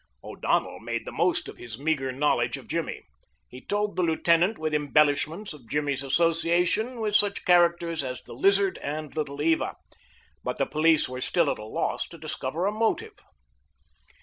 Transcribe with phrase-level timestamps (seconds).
[0.23, 3.03] O'Donnell made the most of his meager knowledge of Jimmy.
[3.47, 8.79] He told the lieutenant with embellishments of Jimmy's association with such characters as the Lizard
[8.79, 9.75] and Little Eva;
[10.43, 13.13] but the police were still at a loss to discover a motive.